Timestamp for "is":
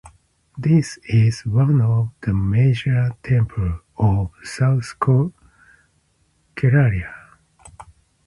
1.03-1.45